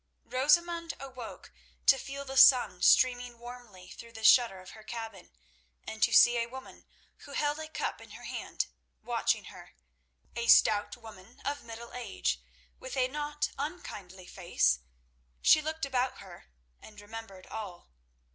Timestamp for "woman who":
6.49-7.33